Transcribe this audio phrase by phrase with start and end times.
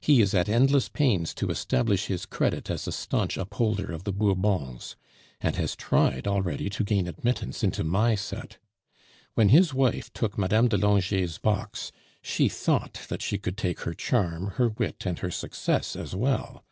[0.00, 4.12] He is at endless pains to establish his credit as a staunch upholder of the
[4.14, 4.96] Bourbons,
[5.38, 8.56] and has tried already to gain admittance into my set.
[9.34, 10.68] When his wife took Mme.
[10.68, 11.92] de Langeais' box,
[12.22, 16.64] she thought that she could take her charm, her wit, and her success as well.